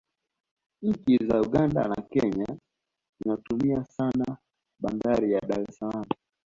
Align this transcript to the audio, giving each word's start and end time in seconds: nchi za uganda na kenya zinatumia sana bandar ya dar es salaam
nchi 0.81 1.17
za 1.27 1.41
uganda 1.41 1.87
na 1.87 1.95
kenya 1.95 2.47
zinatumia 3.19 3.83
sana 3.85 4.37
bandar 4.79 5.25
ya 5.25 5.39
dar 5.39 5.61
es 5.69 5.77
salaam 5.77 6.05